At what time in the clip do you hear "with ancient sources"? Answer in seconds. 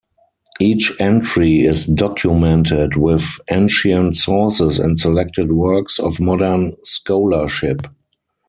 2.95-4.79